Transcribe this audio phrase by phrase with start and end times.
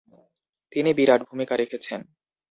[0.71, 1.99] তিনি বিরাট ভূমিকা রেখেছেন।